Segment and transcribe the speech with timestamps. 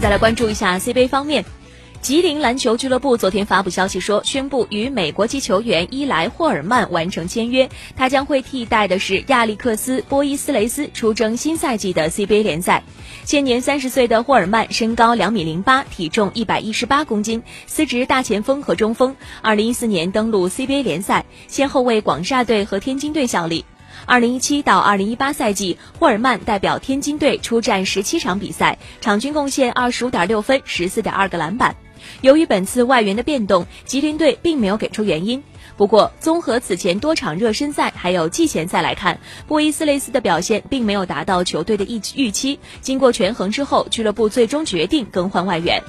[0.00, 1.44] 再来关注一下 CBA 方面。
[2.00, 12.84] 吉林篮球俱乐部昨天发布消息说，宣布与美国籍球员伊莱霍尔曼完成签约，他将会替代的是亚历克斯波伊斯雷斯出征新赛季的 CBA 联赛。
[13.24, 19.16] 现年三十岁的霍尔曼身高两米零八，体重一百一十八公斤，司职大前锋和中锋。
[19.42, 23.64] 二零一四年登陆 CBA 联赛，先后为广厦队和天津队效力。
[24.06, 31.76] 二零一七到二零一八赛季，霍尔曼代表天津队出战十七场比赛，场均贡献二十五点六分、十四点二个篮板。
[32.20, 35.42] 由于本次外援的变动，吉林队并没有给出原因。
[35.76, 42.58] 不过，综合此前多场热身赛还有季前赛来看，波伊斯雷斯的表现并没有达到球队的预预期。
[42.80, 45.82] 经过权衡之后，俱乐部最终决定更换外援。